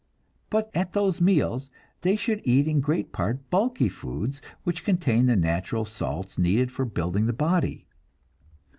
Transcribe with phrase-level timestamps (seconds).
[0.49, 1.69] But at those meals
[2.01, 6.71] they should eat in great part the bulky foods, which contain the natural salts needed
[6.71, 7.85] for building the body.